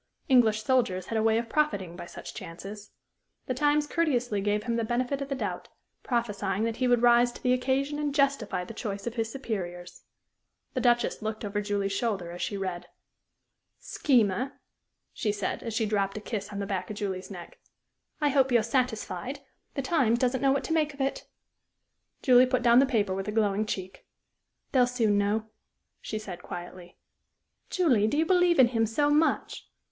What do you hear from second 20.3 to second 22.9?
know what to make of it." Julie put down the